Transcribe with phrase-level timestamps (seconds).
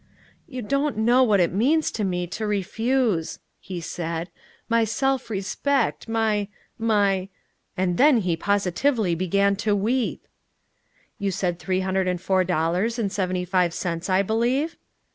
[0.47, 4.31] "You don't know what it means to me to refuse," he said.
[4.67, 6.09] "My self respect...
[6.09, 6.47] my
[6.79, 7.29] my...."
[7.77, 10.25] And then he positively began to weep!
[11.19, 14.75] "You said three hundred and four dollars and seventy five cents, I believe?"